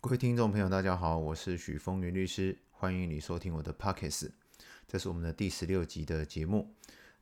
[0.00, 4.30] 各位听众朋友，大家好，我是许峰云律师，欢迎你收听我的 Podcast，
[4.86, 6.72] 这是我们的第十六集的节目。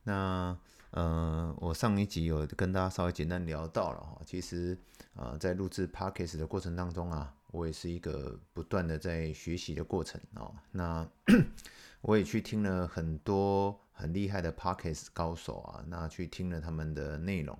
[0.03, 0.55] 那
[0.91, 4.77] 呃，我上一集有跟大家稍微简单聊到了哈，其实
[5.15, 10.53] 呃，在录制 Podcast 的过程当中啊，我也是一个不断的在学习的过程哦。
[10.71, 11.07] 那
[12.01, 17.57] 我也去听了很多很厉害的 Pocket 高手啊，那去听了他们的内容，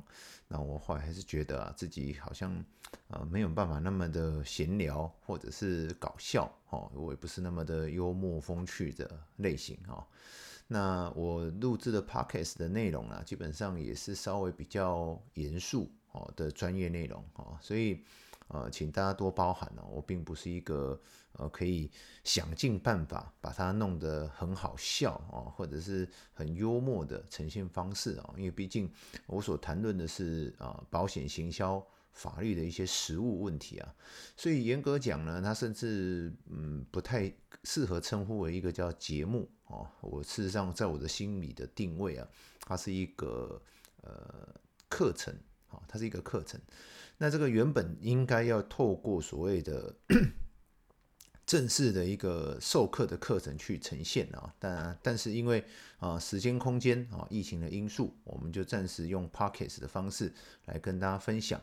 [0.48, 2.64] 那我后来还是觉得啊，自己好像。
[3.10, 10.08] 呃，没有办法那么的闲聊或者是搞笑哦，我也不是那么的幽默风趣的类型哈。
[10.68, 18.06] 那我录制的 Pocket 的内容啊，基本上也是稍微比较严肃哦的专业内容哦，所以
[18.48, 21.00] 呃，请大家多包涵哦，我并不是一个
[21.34, 21.92] 呃可以
[22.24, 28.92] 想尽办法把它弄得很好笑哦，或者是很幽默的呈现方式啊，因为毕竟
[29.26, 31.86] 我所谈论的是啊保险行销。
[32.14, 33.96] 法律的一些实务问题啊，
[34.36, 37.32] 所以严格讲呢，它甚至嗯不太
[37.64, 39.88] 适合称呼为一个叫节目哦。
[40.02, 42.28] 我事实上在我的心里的定位啊，
[42.62, 43.62] 它是一个
[44.02, 44.50] 呃
[44.90, 45.32] 课程
[45.88, 46.60] 它是一个课程。
[47.18, 49.96] 那这个原本应该要透过所谓的
[51.48, 55.64] 正式的一个授课的课程去呈现啊，但但是因为
[55.98, 60.32] 啊时间空间啊疫情的因素，我们就暂时用 pockets 的方式
[60.66, 61.60] 来跟大家分享。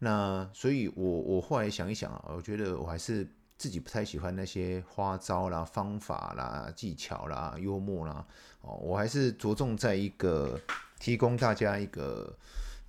[0.00, 3.24] 那所以我，我我后来想一想啊，我觉得我还是
[3.56, 8.26] 自己不太喜欢那些花招啦、方法啦、技巧啦、幽默啦，
[8.62, 10.60] 哦，我还是着重在一个
[10.98, 12.36] 提供大家一个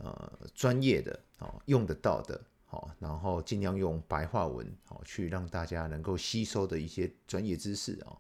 [0.04, 8.18] 呃专业的哦用得到的，好，然后尽量用白话文好去让大家能够吸收的一些专业知识啊。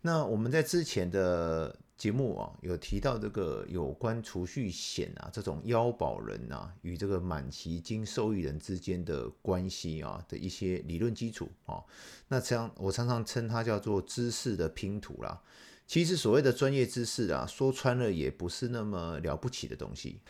[0.00, 1.76] 那我们在之前的。
[2.00, 11.84] 节目啊，有提到这个有关储蓄险啊，这种腰保人啊与这个满期金受益人之间的关系啊的一些理论基础啊。
[12.28, 15.42] 那这样我常常称它叫做知识的拼图啦。
[15.86, 20.22] 其实所谓的专业知识啊，说穿了也不是那么了不起的东西。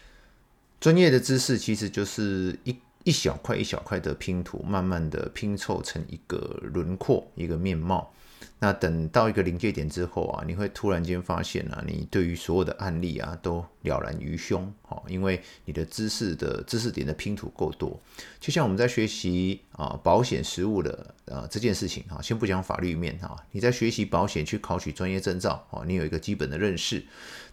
[0.81, 2.75] 专业的知识其实就是一
[3.05, 8.13] 一小块一小块的拼图，慢慢的拼凑成一个轮廓，一个面貌。
[8.59, 17.99] 那等到一个临界点之后啊，你会突然间发现啊，你对于所有的案例啊都了然于胸，哈，因为你的知识的知识点的拼图够多。
[18.39, 27.03] 就像我们在学习啊保险实务的啊这件事情哈，先不讲法律面哈，你在学习保险去考取专业证照哦，你有一个基本的认识。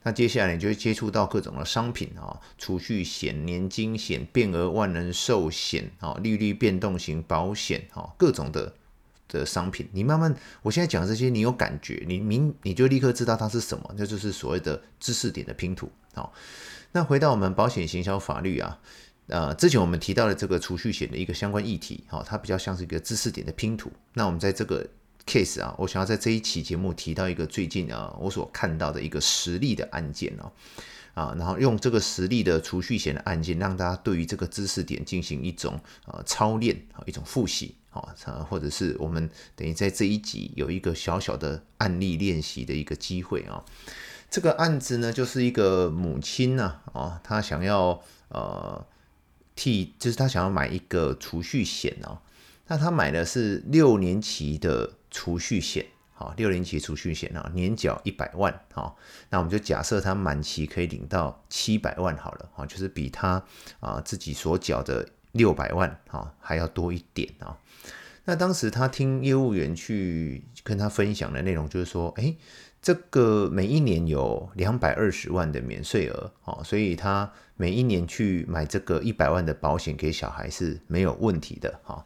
[0.04, 8.74] 那接下来你就会接触到各种的商品啊，储蓄险、年金险、变额万能寿险啊、利率变动型保险啊，各种的。
[9.28, 15.92] 的商品，你慢慢，我现在讲这些，你有感觉，你明你就立刻知道它是什么，那就是所谓的知识点的拼图。
[16.14, 16.34] 好，
[16.92, 18.80] 那回到我们保险行销法律啊，
[19.28, 23.92] 呃，之前我们提到的这个储蓄险的一个相关议题，好，它比较像是一个知识点的拼图。
[24.14, 24.88] 那我们在这个
[25.26, 30.52] case 啊，我想要在这一期节目提到一个最近啊，我所看到的一个实例的案件啊，
[31.14, 37.76] 啊，然后用这个实例的储蓄险的案件，让大家对于这个知识点进行一种呃操练啊，一种复习。
[37.98, 43.64] 啊，或者是我们等于在这一集有一个小小的案例练习的一个机会啊。
[44.30, 48.86] 这个案子呢，就是一个母亲呢，啊，她想要呃
[49.56, 52.20] 替，就是她想要买一个储蓄险哦。
[52.68, 58.98] 那她买的是六年期的储蓄险，好，六年期储蓄险啊，年缴一百万，好，
[59.30, 63.42] 那我们就假设她满期可以领到七百万好了，啊，就是比她
[63.80, 65.08] 啊自己所缴的。
[65.38, 67.58] 六百万啊，还要多一点啊。
[68.26, 72.36] 那当时他听业务员去跟他分享的内容，就是说，诶，
[72.82, 82.06] 这个每一年有两百二十万的免税额啊，所以他每一年去买这个一百万的保险给小孩是没有问题的哈。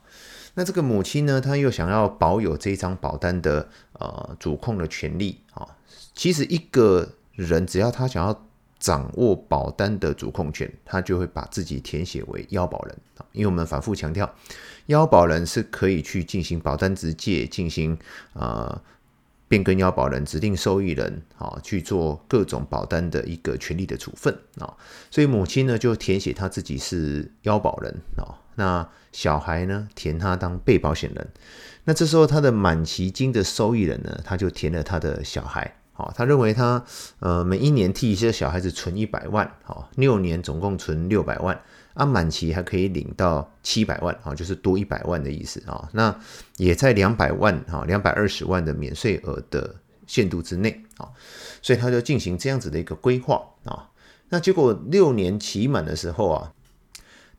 [0.54, 5.66] 那这个母亲呢，她又想要保有这张保单的呃主控的权利啊。
[6.14, 8.48] 其实一个人只要他想要。
[8.82, 13.26] 掌握保单的主控权，他就会把自己填写为腰保人啊。
[13.32, 14.30] 因为我们反复强调，
[14.88, 17.96] 腰保人是可以去进行保单质借，进行
[18.34, 18.82] 呃
[19.48, 24.76] 变更腰保人、指定受益人啊，去做各种保单的一个权利的处分啊。
[25.12, 31.30] 所以母亲呢就填写他自己是腰保人啊，那小孩呢填他当被保险人。
[31.84, 35.78] 那这时候他的满期金的受益人呢，他就填了他的小孩。
[36.02, 36.84] 啊，他认为他
[37.20, 41.62] 呃每一年替一些小孩子存一百万，啊，六年总共存六百万，
[41.94, 46.20] 啊满期还可以领到七百万，啊就是多一百万的意思啊，那
[46.58, 49.76] 也在两百万啊两百二十万的免税额的
[50.08, 51.10] 限度之内啊，
[51.62, 53.90] 所以他就进行这样子的一个规划啊，
[54.30, 56.54] 那结果六年期满的时候啊，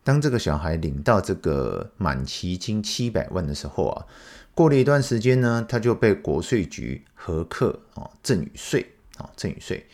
[0.03, 4.05] 当这个小孩领到这个满期金七百万的时候啊，
[4.55, 9.85] 过了一段时间呢，他就被国税局核课啊赠与税啊赠与税。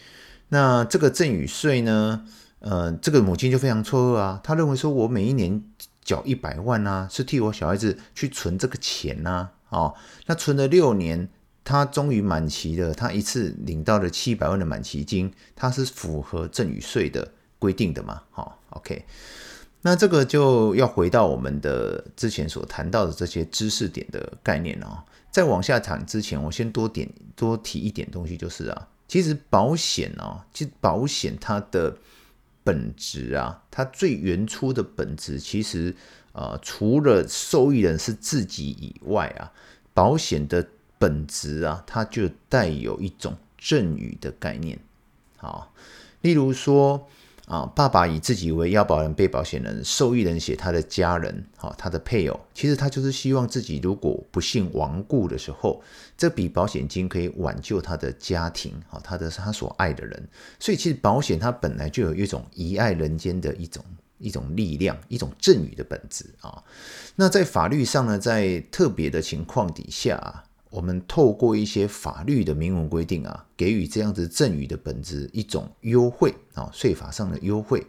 [0.50, 2.26] 那这个赠与税呢，
[2.60, 5.64] 呃，这个母亲就非常错愕啊，他认为说我每一年
[6.04, 9.96] 缴一百万啊，是替我小孩子去存这个钱呐，哦，
[10.26, 11.30] 那存了六年，
[11.64, 18.24] 他终于满期了，他一次领到了七百万的满期金，他是符合赠与税的规定的嘛？
[18.32, 19.06] 好，OK。
[19.82, 25.04] 那这个就要回到我们的之前所谈到的这些知识点的概念哦。
[25.32, 31.96] 在往下谈之前，我先多点多提一点东西，就是啊，其实保险哦，其实保险它的
[32.62, 35.96] 本质啊，它最原初的本质，其实
[36.34, 39.50] 呃，除了受益人是自己以外啊，
[39.94, 40.68] 保险的
[40.98, 44.78] 本质啊，它就带有一种赠与的概念。
[45.38, 45.72] 好，
[46.20, 47.08] 例如说。
[47.50, 55.82] 啊，爸爸以自己为要保人、被保险人，受益人写他的家人，好，他的配偶，其实他就是希望自己如果不幸亡故的时候，
[56.16, 60.30] 这笔保险金可以挽救他的家庭，好，他的他所爱的人。
[60.60, 63.84] 所以其实保险它本来就有一种遗爱人间的一种
[64.20, 66.64] 一种力量，一种赠与的本质啊。
[67.16, 70.44] 那在法律上呢，在特别的情况底下。
[70.70, 77.88] 我们透过一些法律的明文规定啊，给予这样子赠与的本质一种优惠啊，税法上的优惠。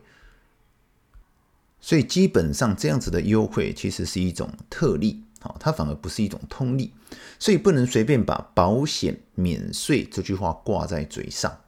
[1.80, 6.92] 所以基本上这样子的优惠其实是一种特例啊，它反而不是一种通例，
[7.38, 11.58] 所以不能随便把保险免税这句话挂在嘴上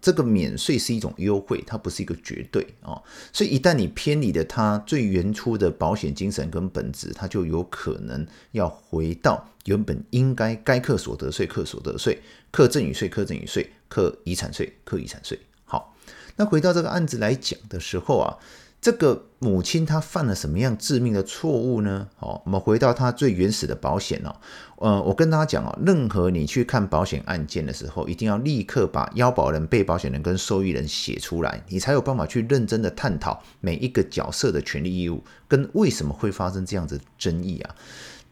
[0.00, 3.02] 这个免税是一种优惠，它不是一个绝对啊，
[3.32, 12.20] 所以一旦你偏离了它最原初的保险精神跟本质，它就有可能要回到原本应该该课所得税课所得税，
[12.50, 15.38] 课赠与税课赠与税，课遗产税课遗产税。
[15.64, 15.94] 好，
[16.36, 18.38] 那回到这个案子来讲的时候啊。
[18.80, 22.08] 这个母亲她犯了什么样致命的错误呢？
[22.16, 24.36] 好，我们回到她最原始的保险哦。
[24.76, 37.74] 呃，我跟大家讲哦，任何你去看保险案件的时候，一定要立刻把腰保人、被保险人跟受益人写出来，你才有办法去认真的探讨每一个角色的权利义务跟为什么会发生这样子争议啊。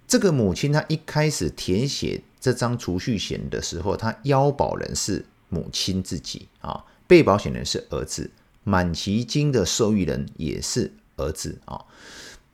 [0.06, 8.30] 这个母亲她一开始填写这张储蓄险的时候，她腰保人是母亲自己啊，被保险人是儿子。
[8.68, 11.84] 满期金的受益人也是儿子啊，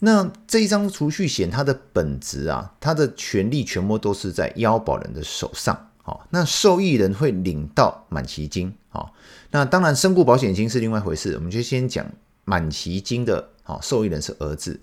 [0.00, 9.14] 那这一张储蓄险它的本质啊，它的权利全部都是在腰保人的手上，好，那受益人会领到满期金，好，
[9.53, 12.06] 那当然身故保险金是另外一回事，我们就先讲
[12.44, 14.79] 满期金的，好，受益人是儿子，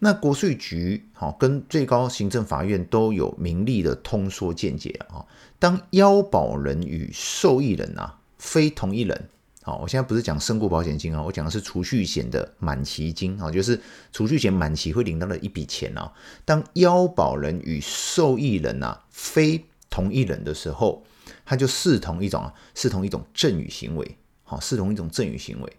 [0.00, 5.24] 那国税局好跟最高行政法院都有明利的通说见解啊，
[5.58, 9.30] 当腰保人与受益人啊非同一人。
[9.66, 13.80] 好，我现在不是讲身故保险金啊，我讲的是储蓄险的满期金啊，就是
[14.12, 16.12] 储蓄险满期会领到的一笔钱啊。
[16.44, 21.02] 当腰保人与受益人啊非同一人的时候，
[21.46, 25.72] 他就视同一种啊，视同一种赠与行为，好，视同一种赠与行为。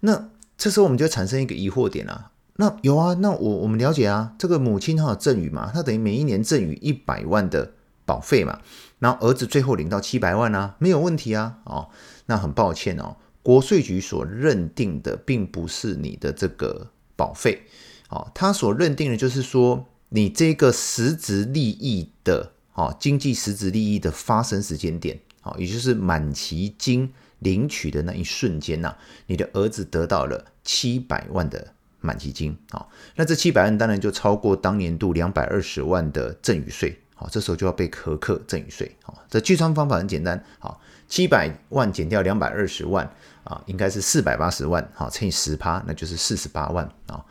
[0.00, 7.74] 那这时候我们就产生一个疑惑点啊，那有啊，那我我们了解啊，这个母亲她有赠与嘛，她等于每一年赠与一百万的
[8.04, 8.58] 保费嘛，
[8.98, 11.90] 然后儿子最后领到七百万啊，没有问题啊，哦，
[12.26, 13.14] 那很抱歉哦。
[13.48, 17.62] 国税局所认定的并不是你的这个保费，
[18.10, 28.94] 哦，他所认定的就是说你这个实质利益的，哦，经济实质利益的发生时间点，哦，也就是满期金领取的那一瞬间呐，
[29.28, 32.86] 你的儿子得到了七百万的满期金，哦，
[33.16, 40.78] 那这七百万当然就超过当年度两百二十万的赠与税，好，这时候就要被核课赠与税，好，这计算方法很简单，好，
[41.08, 43.10] 七百万减掉两百二十万。
[43.44, 47.24] 啊，应该是四百八十万，好，乘以十趴，那就是四十八万啊。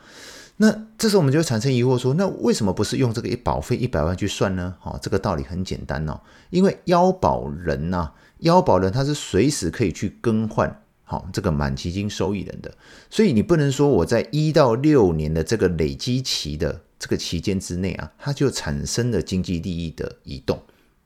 [0.56, 0.68] 那
[0.98, 4.74] 这时候我们就会产生疑惑说，那为什么不是用这个保费一百万去算呢？
[4.80, 6.20] 好，这个道理很简单哦，
[6.50, 12.74] 因为腰保人呐，腰保人他是随时可以去更换好这个满期金受益人的，
[13.08, 20.60] 所以你不能说我在一到六年的这个累积期的这个期间之内啊，它就产生了经济利益的移动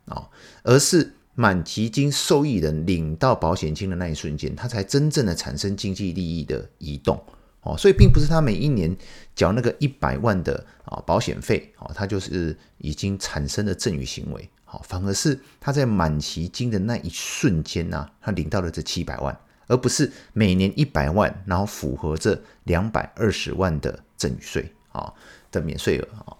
[0.07, 0.27] 啊，
[0.63, 1.13] 而是。
[1.35, 7.19] 满期金受益人领到保险金的那一瞬间，他才真正的产生经济利益的移动
[7.63, 8.95] 哦，所以并不是他每一年
[9.35, 19.35] 缴那个一百万的啊保险费哦，他就是已经产生了赠与行为，好，反而是他在满期金的那一瞬间呐，他领到了这七百万，
[19.69, 25.11] 而不是每年一百万，然后符合这两百二十万的赠与税啊
[25.51, 26.37] 的免税额啊。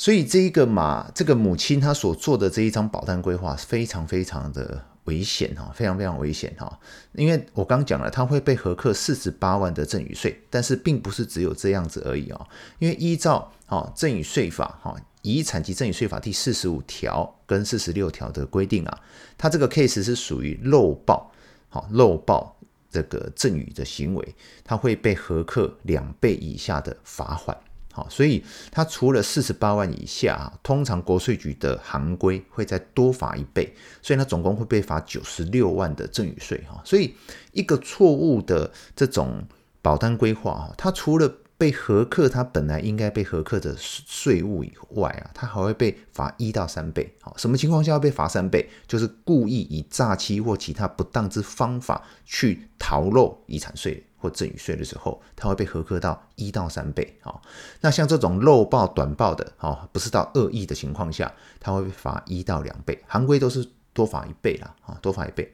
[0.00, 6.80] 所以这一个马，这个母亲她所做的这一张保单规划是非常非常的危险哈，非常非常危险哈。
[7.12, 12.48] 因为我刚讲了，她会被核课四十八万的赠与税，但是并不是只有这样子而已啊。
[12.78, 19.00] 因为依照哈赠与税法哈，遗产及赠与税法第四十五条跟四十六条的规定啊，
[19.36, 21.30] 他这个 case 是属于漏报，
[21.68, 22.56] 好漏报
[22.90, 27.54] 这个赠与的行为，他会被核课两倍以下的罚款。
[28.00, 36.80] 啊，所以他除了四十八万以下，通常国税局的行规会再多罚一倍，所以他总共会被罚九十六万的赠与税哈。
[36.84, 37.14] 所以
[37.52, 39.42] 一个错误的这种
[39.82, 47.14] 保单规划啊，它除了被核课，它本来应该被核课的税务以外啊，它还会被罚一到三倍。
[47.20, 48.66] 好，什么情况下要被罚三倍？
[48.88, 57.14] 就是故意以诈欺或其他不当之方法去逃漏遗产税或赠与税的时候，它会被核课到一到三倍。
[57.20, 57.42] 好，
[57.82, 62.98] 那像这种漏报短报的，好，不是到恶意的情况下，它会被罚一到两倍。
[63.06, 65.52] 行规都是多罚一倍啦，啊，多罚一倍。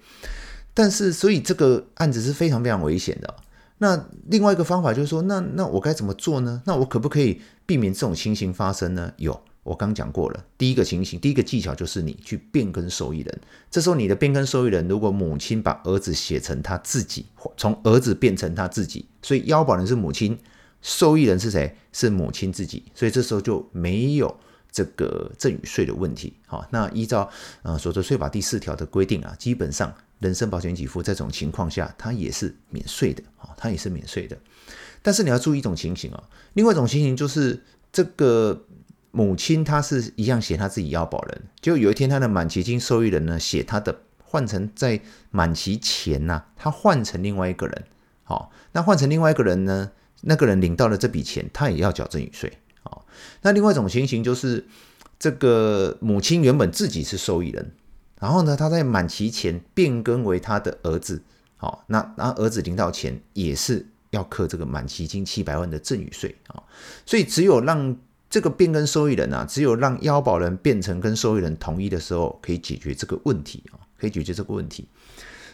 [0.73, 3.35] 但是，所以这个案子是非常非常危险的。
[3.79, 6.63] 那另外一个方法就是说，那那我该怎么做呢？
[6.65, 9.13] 那我可不可以避免这种情形发生呢？
[9.19, 10.45] 有，我刚讲过了。
[10.57, 13.41] 第一个情形，第一个技巧就是你去变更受益人。
[13.71, 17.27] 这时候你的变更受益人，如果母亲把儿子写成他自己，
[17.59, 20.39] 从儿子变成他自己，所以腰保人是母亲，
[20.81, 21.77] 受益人是谁？
[21.93, 22.83] 是母亲自己。
[22.95, 24.35] 所以这时候就没有
[24.73, 26.33] 这个赠与税的问题。
[26.47, 27.29] 好，那依照
[27.61, 29.93] 呃所得税法第四条的规定啊，基本上。
[30.19, 34.37] 人身保险给付这种情况下，它也是免税的啊，它也是免税的。
[35.03, 38.65] 但是你要注意一种情形啊，另外一种情形就是这个
[39.11, 47.85] 母亲她是一样写她自己要保人，就有一天她的满期金受益人呢写她的换成在满期前呐、啊，他换成另外一个人，
[48.25, 49.93] 好，那换成另外一个人呢，
[50.23, 53.03] 那个人领到了这笔钱，他也要缴赠与税啊。
[53.43, 54.67] 那另外一种情形就是
[55.19, 57.73] 这个母亲原本自己是受益人。
[58.19, 61.23] 然后呢，他在满期前变更为他的儿子，
[61.57, 66.63] 好，那那儿子领到钱也是要扣这个满期金七百万的赠与税啊，
[67.05, 67.97] 所以只有让
[68.31, 74.89] 这个变更受益人啊，只有让腰保人变成跟受益人同意的时候，可以解决这个问题啊，可以解决这个问题。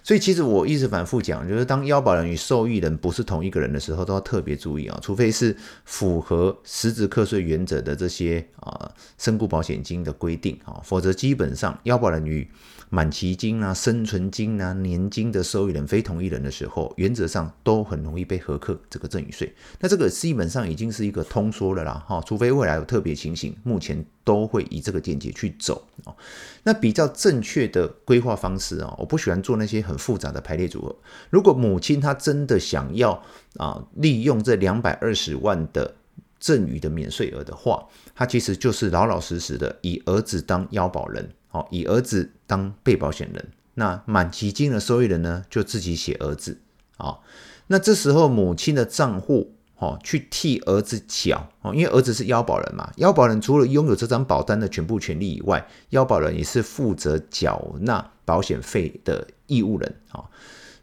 [0.04, 12.48] 所以其实我一直反复讲，就是当腰保人与受益人不是同一个人的时候，都要特别注意啊，除非是符合实质课税原则的这些啊身故保险金的规定啊，否则基本上腰保人与
[12.90, 19.50] 满期金啊、生存金啊、年金的受益人非同一人的时候，原则上都很容易被核课这个赠与税。
[19.80, 25.82] 那这个基本上已经是一个通说了啦，哈，除非未来有特别情形，目前都会以这个见解去走。
[26.04, 26.16] 哦
[26.64, 30.96] 那比较正确的规划方式啊，我不喜欢做那些很复杂的排列组合。
[31.30, 33.22] 如果母亲她真的想要
[33.56, 35.94] 啊利用这两百二十万的
[36.38, 41.30] 赠与的免税额的话，她其实就是老老实实的以儿子当腰保人。
[41.48, 46.58] 好，以儿子当被保险人，那满期金的受益人呢，就自己写儿子。
[46.96, 47.22] 好，
[47.66, 59.96] 那这时候母亲的账户，哦，去替儿子缴，哦，因为儿子是腰保人嘛，腰保人除了拥有这张保单的全部权利以外，腰保人也是负责缴纳保险费的义务人。
[60.08, 60.30] 好。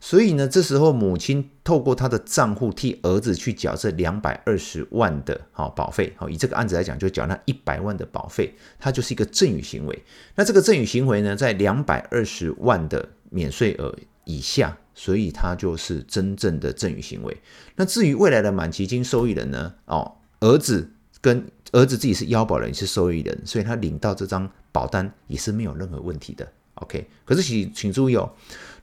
[0.01, 10.03] 所以呢，这时候母亲透过她的账户替儿子去缴这两百二十万的好保费，好，以这个案子来讲，就缴纳一百万的保费，它就是一个赠与行为。
[10.35, 13.93] 那这个赠与行为呢，在两百二十万的免税额
[14.29, 17.35] 以下，所以它就是真正的赠与行为。
[17.75, 26.47] 那至于未来的满期金受益人呢，哦，儿子跟儿子自己是腰保人，也是受益人，所以他领到这张保单也是没有任何问题的。
[26.75, 28.31] OK，可是请请注意哦。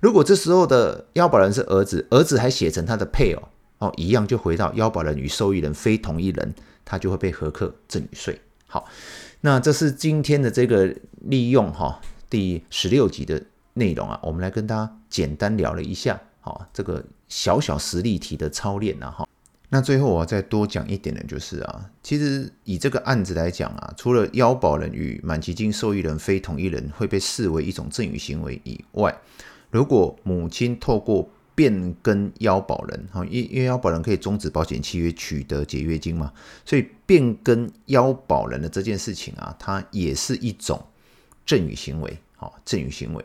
[0.00, 3.48] 如果这时候的腰保人是儿子，儿子还写成他的配偶
[3.78, 8.40] 哦，一样就回到腰保人与受益人非同一人，他就会被合课赠与税。
[8.66, 8.88] 好，
[9.42, 13.40] 那这是今天的这个利用哈第十六集的
[13.76, 19.28] 内容啊，我们来跟大家简单聊了一下，好，这个小小实例题的操练啊哈。
[19.68, 29.14] 那最后我要再多讲一点的，就是啊，其实以这个案子来讲啊，除了腰保人与满期金受益人非同一人会被视为一种赠与行为以外，
[29.70, 36.32] 如果母亲透过变更腰保人，哈，因因为腰保人可以终止保险契约取得解约金嘛，
[36.64, 40.80] 所以变更腰保人的这件事情啊，它也是一种
[41.44, 43.24] 赠与行为，好，赠与行为。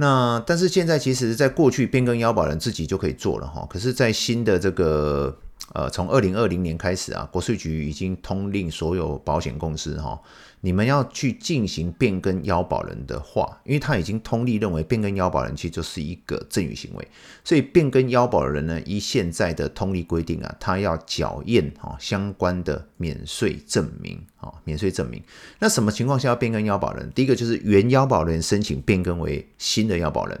[0.00, 5.36] 那但是现在其实，在过去变更腰保人自己就可以做了哈，可是，在新的这个
[5.74, 10.18] 呃，从二零二零年开始啊，国税局已经通令所有保险公司哈。
[10.60, 17.08] 你们要去进行变更要保人的话，因为他已经通例认为变更要保人其实就是一个赠与行为，
[17.44, 25.22] 所以变更要保人呢，依现在的通例规定啊，他要缴验哈相关的免税证明啊，免税证明。
[25.60, 27.08] 那什么情况下要变更要保人？
[27.14, 30.36] 第一个就是原要保人申请变更为新的要保人；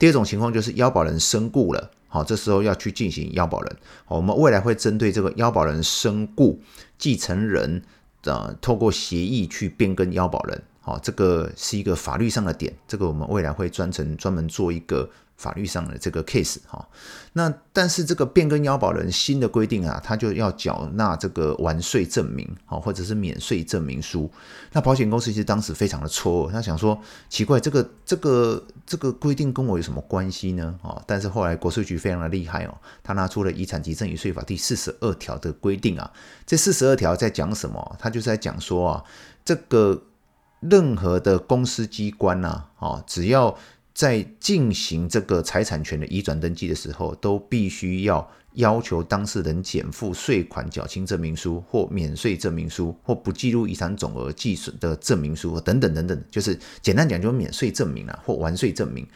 [0.00, 3.76] 第二种情况就是要保人身故了，好，这时候要去进行要保人。
[4.08, 6.60] 我们未来会针对这个要保人身故、
[6.98, 7.82] 继承人。
[8.24, 15.08] 呃，透过协议去变更要保人，好，这个是一个法律上的点，这个我们未来会专程专门做一个
[15.40, 16.86] 法律上的这个 case 哈。
[17.32, 24.30] 那但是这个变更腰保人新的规定啊，他就要缴纳这个完税证明，好，或者是免税证明书。
[24.72, 30.78] 那保险公司其实当时非常的错愕，他想说奇怪，这个这个这个规定跟我有什么关系呢？
[30.82, 36.12] 啊，但是后来国税局非常的厉害哦，他拿出了遗产及赠与税法第四十二条的规定啊。
[36.44, 37.96] 这四十二条在讲什么？
[37.98, 39.04] 他就是在讲说啊，
[39.44, 40.02] 这个
[40.58, 43.56] 任何的公司机关呐，啊，只要
[44.00, 59.06] 在进行这个财产权的移转登记的时候，都必须要要求当事人减负税款缴清证明书或免税证明书，或不计入遗产总额计损的证明书等等等等，就是简单讲，就是免税证明啊，或完税证明。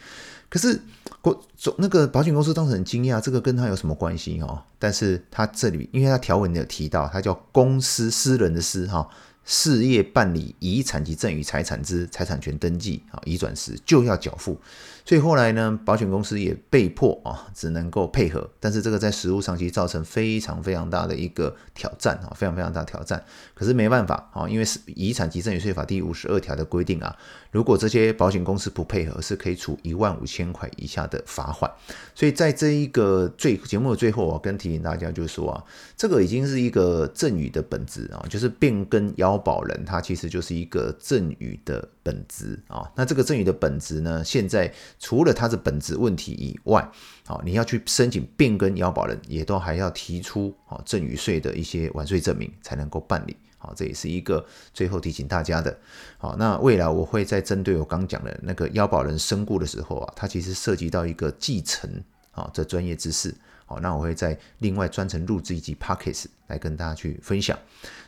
[0.49, 0.79] 可是
[1.19, 4.61] 国总那个保险公司当时很惊讶，这个跟他有什么关系哦？
[4.77, 9.09] 但是他这里，因为他条文有提到，他叫公司私人的私哈。
[9.45, 14.59] 事业办理遗产及赠与财产之财产权登记啊，移转时就要缴付，
[15.05, 23.23] 所以后来呢，保险公司也被迫啊，只能够配合，但是这个在实务上其实造成非常非常大的一个挑战啊，非常非常大挑战。
[23.53, 27.15] 可是没办法啊，因为是遗产及赠与税法第五十二条的规定啊，
[27.51, 31.71] 如果这些保险公司不配合，是可以处一万五千块以下的罚款。
[32.15, 35.63] 所以在这一个最节目的最后，我跟提醒大家就是说啊，
[35.95, 39.34] 这个已经是一个赠与的本质啊，就是变更要。
[39.37, 46.81] 保人他其实就是一个赠与的本质啊，那这个赠与的本质呢，现在除了它的本质问题以外，
[47.27, 55.77] 啊，你要去申请变更要保人，也都还要提出啊赠与税的一些完税证明才能够办理，好，这也是一个最后提醒大家的。
[56.17, 61.89] 好，那未来我会再针对我刚讲的那个要保人身故的时候啊，它其实涉及到一个继承
[62.31, 63.33] 啊这专业知识。
[63.65, 67.57] 好，那我会在另外专程录制一集 Pockets 来跟大家去分享。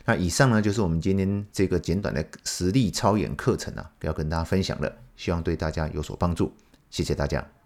[0.04, 6.52] 那以上呢，就是我们今天这个简短的实力操演课程啊，要跟大家分享的，希望对大家有所帮助。
[6.90, 7.57] 谢谢大家。